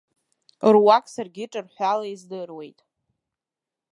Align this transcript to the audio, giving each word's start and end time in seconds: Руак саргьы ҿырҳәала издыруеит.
Руак 0.73 1.05
саргьы 1.13 1.45
ҿырҳәала 1.51 2.05
издыруеит. 2.13 2.79